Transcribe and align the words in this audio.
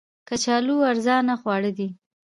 کچالو 0.27 0.75
ارزانه 0.91 1.35
خواړه 1.41 1.71
دي 1.77 1.87